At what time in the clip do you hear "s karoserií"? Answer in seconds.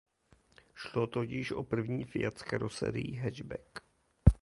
2.37-3.15